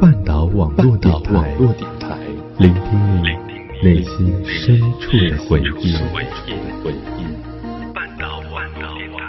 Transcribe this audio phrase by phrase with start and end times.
[0.00, 1.54] 半岛网络电台，
[2.56, 3.28] 聆听你
[3.82, 5.92] 内心深处的回忆。
[7.92, 9.20] 半岛网络电台。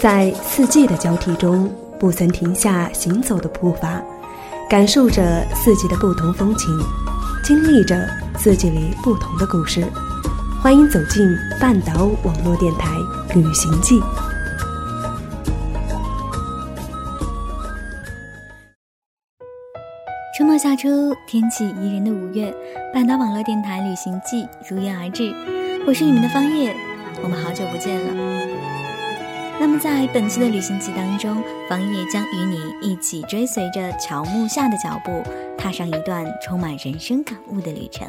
[0.00, 1.70] 在四季的交替中。
[1.98, 4.00] 不曾停下行走的步伐，
[4.70, 6.70] 感受着四季的不同风情，
[7.42, 9.84] 经历着四季里不同的故事。
[10.62, 12.96] 欢迎走进半岛网络电台
[13.34, 14.00] 《旅行记》。
[20.36, 20.88] 春末夏初，
[21.26, 22.54] 天气宜人的五月，
[22.94, 25.34] 半岛网络电台《旅行记》如约而至。
[25.86, 26.76] 我是你们的方叶，
[27.22, 28.57] 我们好久不见了。
[29.60, 35.22] 那么，在本期的旅行记当中，方叶将与你一起追随着乔木夏的脚步，
[35.58, 38.06] 踏上一段充满人生感悟的旅程。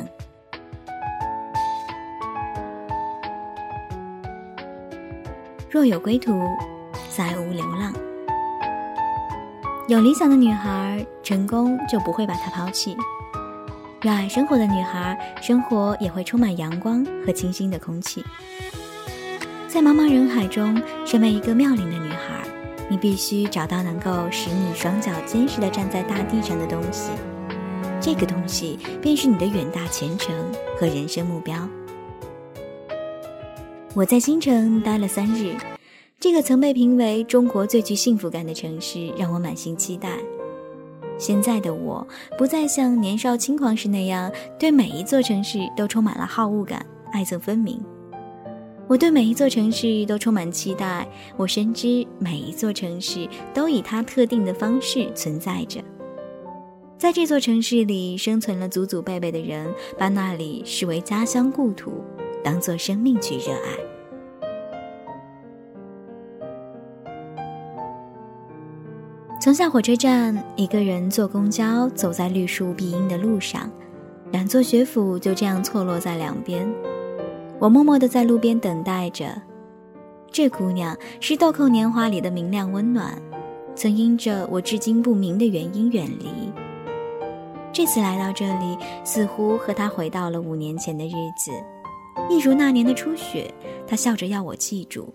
[5.72, 6.40] 若有归途，
[7.10, 7.94] 再无流浪。
[9.88, 12.96] 有理想的女孩，成功就不会把她抛弃；
[14.02, 18.24] 热爱生活的女孩，生活也会充满阳光和清新的空气。
[19.70, 22.44] 在茫茫人海中，身为一个妙龄的女孩，
[22.90, 27.12] 你必须找到能够使你双脚坚实的站在大地上的东西。
[28.02, 30.36] 这个东西便是你的远大前程
[30.80, 31.56] 和人生目标。
[33.94, 35.56] 我在新城待了三日，
[36.20, 40.18] 这个曾被评为中国最具幸福感的城市，让我满心期待。
[41.20, 42.06] 现在的我
[42.40, 47.80] 不再像年少轻狂时那样，对每一座城市都充满了好恶感，爱憎分明。
[48.90, 55.80] 我对每一座城市都充满期待，我深知每一座城市都以它特定的方式存在着。
[56.98, 62.04] 在这座城市里生存了祖祖辈辈的人，把那里视为家乡故土，
[62.44, 63.78] 当做生命去热爱。
[69.40, 73.72] 从下火车站，一个人坐公交，走在绿树碧荫的路上，
[74.32, 76.68] 两座学府就这样错落在两边。
[77.60, 79.30] 我默默地在路边等待着，
[80.32, 83.22] 这姑娘是《豆蔻年华》里的明亮温暖，
[83.76, 86.28] 曾因着我至今不明的原因远离。
[87.74, 91.52] 这次来到这里，似乎和她回到了五年前的日子，
[92.30, 93.54] 一如那年的初雪，
[93.86, 95.14] 她笑着要我记住。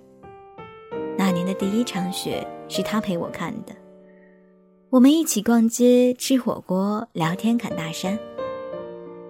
[1.17, 3.75] 那年的第一场雪是她陪我看的，
[4.91, 8.19] 我们一起逛街、吃火锅、聊天、侃大山。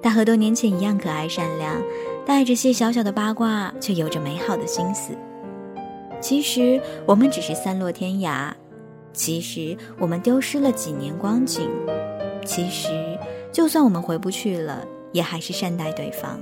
[0.04, 1.82] 他和多年前一样可爱善良。
[2.26, 5.12] 带着些小小的八卦，却有着美好的心思。
[6.22, 8.50] 其实我们只是散落天涯，
[9.12, 11.68] 其实我们丢失了几年光景，
[12.46, 12.88] 其实
[13.52, 16.40] 就算我们回不去了，也还是善待对方。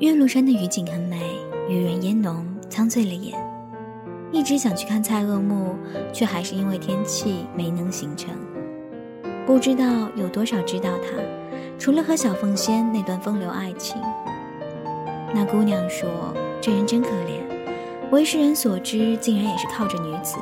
[0.00, 1.34] 岳麓山的雨景很美，
[1.68, 3.34] 渔人烟浓，苍醉了眼。
[4.30, 5.76] 一直想去看蔡锷墓，
[6.12, 8.34] 却还是因为天气没能行程。
[9.46, 9.84] 不知道
[10.16, 11.22] 有多少知道他，
[11.78, 13.96] 除了和小凤仙那段风流爱情。
[15.34, 16.08] 那姑娘说
[16.60, 20.36] ：“这人真可怜，为世人所知，竟然也是靠着女子。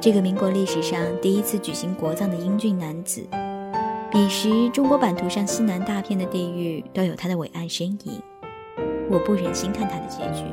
[0.00, 3.26] 这个民国历史上第一次举行国葬的英俊男子，
[4.10, 8.22] 彼时中国版图上西南大片的地域都有他的伟岸身影。
[9.10, 10.44] 我不忍心看他的结局。”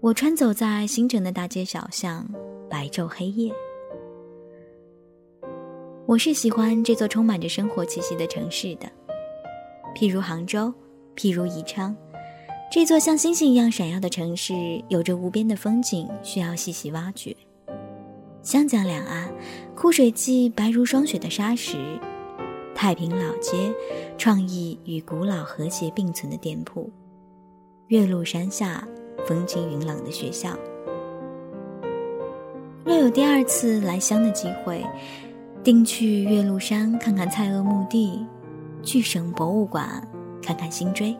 [0.00, 2.26] 我穿走在新城的大街小巷，
[2.70, 3.52] 白昼黑夜。
[6.06, 8.90] 我是喜欢这座充满着生活气息的城市的，
[9.94, 10.72] 譬如杭州，
[11.16, 11.94] 譬如宜昌，
[12.70, 14.54] 这座像星星一样闪耀的城市，
[14.88, 17.36] 有着无边的风景，需要细细挖掘。
[18.40, 19.30] 湘江两岸，
[19.74, 21.76] 枯水季白如霜雪的沙石；
[22.80, 23.74] 太平老街，
[24.16, 26.88] 创意与古老和谐并存的店铺；
[27.88, 28.86] 岳麓山下。
[29.26, 30.50] 风清云朗的学校，
[32.84, 34.82] 若有第二次来湘的机会，
[35.64, 38.24] 定去岳麓山看看蔡锷墓地，
[38.84, 40.00] 去省博物馆
[40.40, 41.14] 看看辛追。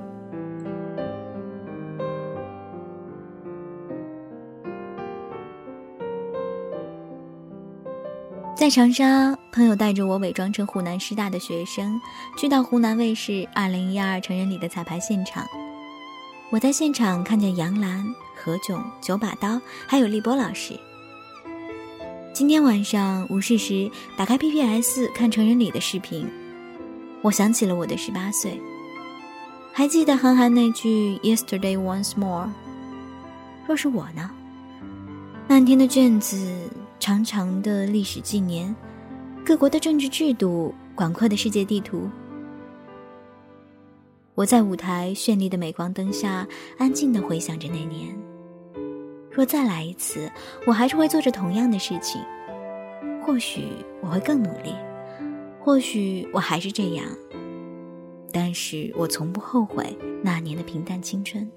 [8.58, 12.00] 在长沙，朋友带着我伪装成湖南师大的学生，
[12.36, 15.46] 去到湖南卫视二零一二成人礼的彩排现场。
[16.50, 20.76] 我在现场看见杨澜、何炅、九把刀，还有立波老师。
[22.32, 26.28] 今天晚上无事时打开 PPS 看成人礼的视频，
[27.22, 28.60] 我想起了我的十八岁，
[29.72, 32.50] 还记得韩寒那句 “Yesterday once more”。
[33.68, 34.28] 若是我呢？
[35.46, 36.68] 漫天的卷子，
[37.08, 38.76] 长长的历史纪年，
[39.42, 42.06] 各国的政治制度，广阔的世界地图。
[44.34, 46.46] 我在舞台绚丽的镁光灯下，
[46.76, 48.14] 安静地回想着那年。
[49.30, 50.30] 若再来一次，
[50.66, 52.20] 我还是会做着同样的事情。
[53.22, 53.68] 或许
[54.02, 54.74] 我会更努力，
[55.58, 57.06] 或许我还是这样。
[58.30, 61.50] 但是我从不后悔那年的平淡青春。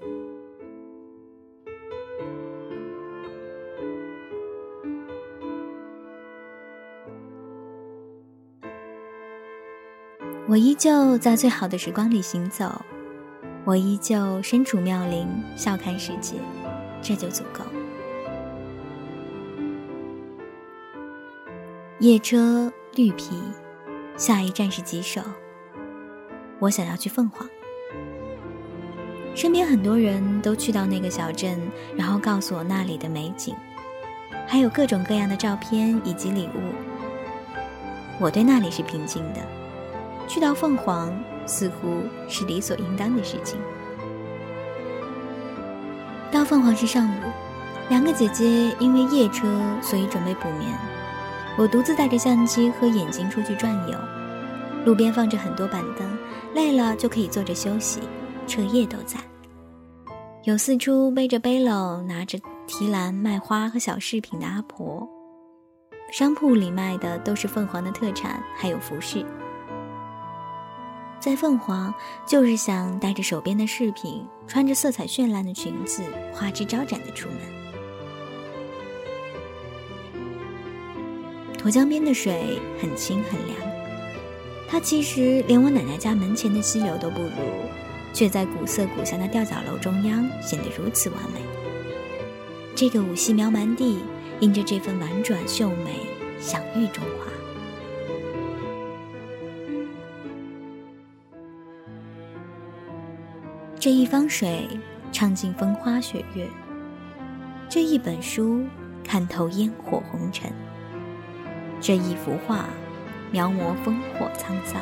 [10.52, 12.70] 我依旧在最好的时光里行走，
[13.64, 15.26] 我依旧身处妙龄，
[15.56, 16.34] 笑看世界，
[17.00, 17.64] 这就足够。
[22.00, 23.40] 夜车绿皮，
[24.18, 25.22] 下一站是棘手。
[26.58, 27.48] 我想要去凤凰，
[29.34, 31.58] 身边很多人都去到那个小镇，
[31.96, 33.56] 然后告诉我那里的美景，
[34.46, 36.60] 还有各种各样的照片以及礼物。
[38.20, 39.61] 我对那里是平静的。
[40.32, 41.12] 去到凤凰
[41.44, 43.60] 似乎是理所应当的事情。
[46.30, 47.20] 到凤凰是上午，
[47.90, 49.46] 两个姐姐因为夜车，
[49.82, 50.72] 所以准备补眠。
[51.58, 53.98] 我独自带着相机和眼睛出去转悠，
[54.86, 56.18] 路边放着很多板凳，
[56.54, 58.00] 累了就可以坐着休息。
[58.46, 59.18] 彻夜都在。
[60.44, 65.06] 有四处背着背篓、拿着提篮卖花和小饰品的阿婆。
[66.10, 69.24] 商铺里卖的都是凤凰的特产，还有服饰。
[71.22, 71.94] 在凤凰，
[72.26, 76.02] 就是想带着手边的饰品，穿着色彩绚烂的裙子，
[76.34, 77.38] 花枝招展的出门。
[81.56, 83.56] 沱江边的水很清很凉，
[84.68, 87.30] 它其实连我奶奶家门前的溪流都不如，
[88.12, 91.40] 却在古色古香的吊脚楼中央显得如此完美。
[92.74, 94.00] 这个五溪苗蛮地，
[94.40, 96.00] 因着这份婉转秀美，
[96.40, 97.30] 享誉中华。
[103.82, 104.68] 这一方水，
[105.10, 106.46] 唱尽风花雪月；
[107.68, 108.64] 这一本书，
[109.02, 110.52] 看透烟火红尘；
[111.80, 112.66] 这一幅画，
[113.32, 114.80] 描摹烽火沧桑。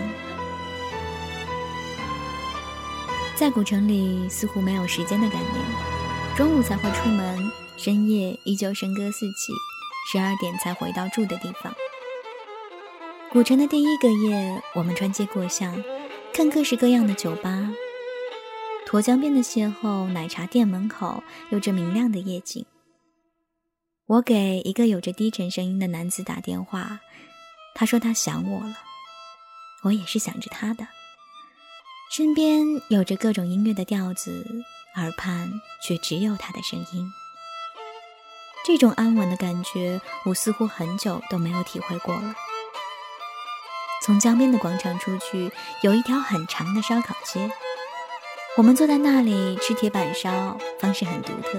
[3.34, 5.54] 在古城里，似乎没有时间的概念，
[6.36, 7.38] 中午才会出门，
[7.78, 9.54] 深夜依旧笙歌四起，
[10.12, 11.74] 十二点才回到住的地方。
[13.32, 15.82] 古城的第一个夜，我们穿街过巷，
[16.34, 17.70] 看各式各样的酒吧。
[18.90, 22.66] 沱江边的邂逅，奶茶店门口有着明亮的夜景。
[24.06, 26.98] 我给一个有着低沉声音的男子打电话，
[27.72, 28.74] 他说他想我了，
[29.84, 30.88] 我也是想着他的。
[32.10, 34.44] 身边有着各种音乐的调子，
[34.96, 37.12] 耳畔却只有他的声音。
[38.66, 42.34] 这种安稳的感觉，我似乎很久都没有体会过了。
[44.02, 45.52] 从江边的广场出去，
[45.82, 47.48] 有一条很长的烧烤街。
[48.60, 51.58] 我们坐在那里吃铁板烧，方式很独特，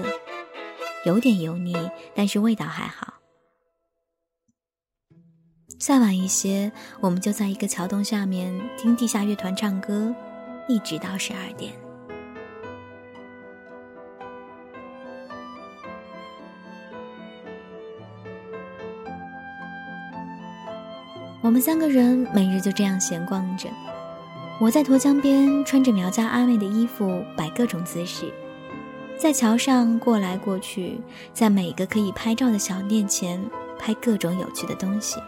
[1.04, 1.74] 有点油腻，
[2.14, 3.14] 但是味道还好。
[5.80, 6.70] 再晚一些，
[7.00, 10.14] 我们就在一个桥洞下面听地下乐团唱歌，
[10.68, 11.72] 一直到十二点。
[21.42, 23.68] 我们三个人每日就这样闲逛着。
[24.62, 28.32] 我在沱江边穿着苗家阿妹的衣服，摆各种姿势，
[29.18, 31.00] 在桥上过来过去，
[31.32, 33.44] 在每个可以拍照的小店前
[33.76, 35.20] 拍各种有趣的东西。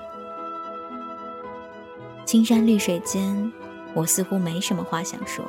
[2.25, 3.53] 青山绿水间，
[3.93, 5.45] 我似乎没什么话想说，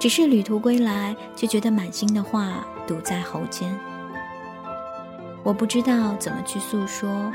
[0.00, 3.72] 只是旅途归来，却觉得满心的话堵在喉间。
[5.44, 7.32] 我不知道怎么去诉说，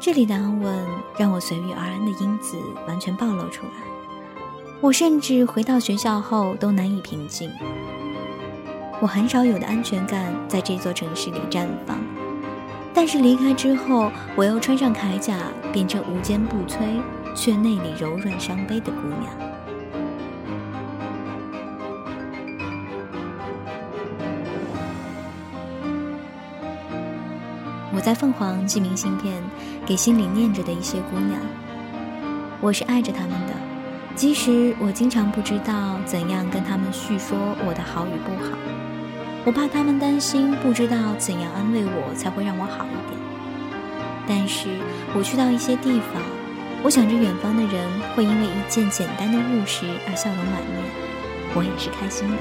[0.00, 0.84] 这里的安稳
[1.16, 2.56] 让我随遇而安的因子
[2.88, 3.97] 完全暴露出来。
[4.80, 7.50] 我甚至回到学校后都难以平静。
[9.00, 11.98] 我很少有的安全感在这座城市里绽放，
[12.94, 15.36] 但是离开之后，我又穿上铠甲，
[15.72, 16.78] 变成无坚不摧
[17.34, 19.32] 却内里柔软伤悲的姑娘。
[27.92, 29.42] 我在凤凰寄明信片
[29.84, 31.40] 给心里念着的一些姑娘，
[32.60, 33.57] 我是爱着他们的。
[34.18, 38.58] 即使我经常不知道怎样跟他们叙说我的好与不好，
[39.44, 43.16] 我怕他们担心，不知道怎样安慰我才会让我好一点。
[44.26, 44.70] 但是
[45.14, 46.20] 我去到一些地方，
[46.82, 50.82] 我想着远方的人会因为一件简单的物事而笑容满面，
[51.54, 52.36] 我也是开心的。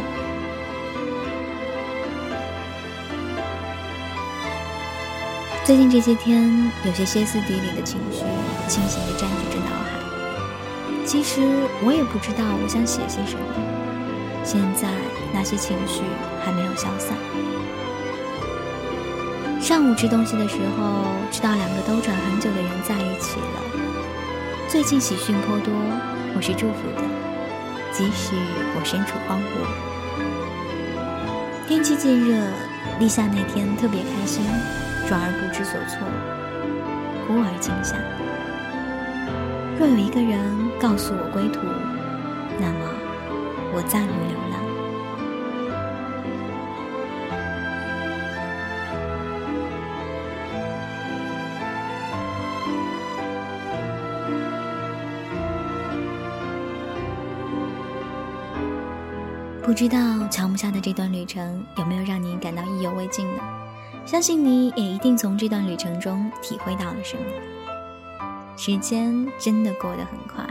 [5.63, 8.23] 最近这些天，有些歇斯底里的情绪
[8.67, 9.86] 清醒地占据着脑海。
[11.07, 11.39] 其实
[11.85, 13.41] 我也不知道我想写些什么。
[14.43, 14.89] 现在
[15.31, 16.03] 那些情绪
[16.43, 17.15] 还没有消散。
[19.61, 23.63] 上午吃东西的时候，知道两个兜转很久的人在一起了。
[24.67, 25.73] 最近喜讯颇多，
[26.35, 27.01] 我是祝福的，
[27.93, 28.35] 即使
[28.75, 29.63] 我身处荒芜。
[31.69, 32.35] 天气渐热，
[32.99, 34.43] 立夏那天特别开心。
[35.07, 36.03] 转而不知所措，
[37.25, 37.95] 忽而惊吓。
[39.79, 40.39] 若有一个人
[40.79, 41.59] 告诉我归途，
[42.59, 42.79] 那么
[43.73, 44.57] 我暂于流浪。
[59.61, 59.97] 不知道
[60.29, 63.43] 乔木下的这段旅程有没有让你感到意犹未尽呢？
[64.05, 67.23] 相信你也一定从这段旅程中体会到了什么。
[68.57, 70.43] 时间真的过得很快，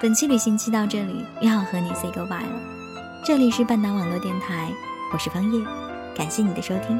[0.00, 2.60] 本期旅行期到这里又要和你 say goodbye 了。
[3.22, 4.72] 这里是半岛网络电台，
[5.12, 5.62] 我是方叶，
[6.16, 6.98] 感谢你的收听，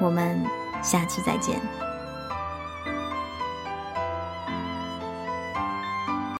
[0.00, 0.42] 我们
[0.82, 1.60] 下期再见。